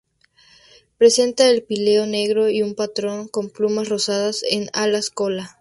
[0.97, 5.49] Presenta el píleo negro y un patrón con plumas rosadas en alas y cola.